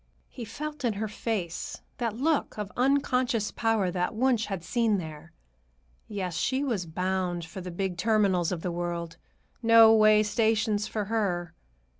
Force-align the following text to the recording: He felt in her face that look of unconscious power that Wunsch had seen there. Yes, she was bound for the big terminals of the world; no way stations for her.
He 0.29 0.45
felt 0.45 0.83
in 0.83 0.93
her 0.93 1.07
face 1.07 1.79
that 1.99 2.17
look 2.17 2.57
of 2.57 2.71
unconscious 2.75 3.51
power 3.51 3.91
that 3.91 4.15
Wunsch 4.15 4.47
had 4.47 4.63
seen 4.63 4.97
there. 4.97 5.31
Yes, 6.07 6.35
she 6.35 6.63
was 6.63 6.87
bound 6.87 7.45
for 7.45 7.61
the 7.61 7.69
big 7.69 7.97
terminals 7.99 8.51
of 8.51 8.63
the 8.63 8.71
world; 8.71 9.17
no 9.61 9.93
way 9.93 10.23
stations 10.23 10.87
for 10.87 11.05
her. 11.05 11.53